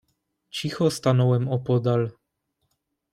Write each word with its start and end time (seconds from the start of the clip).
"Cicho 0.49 0.91
stanąłem 0.91 1.47
opodal." 1.47 2.11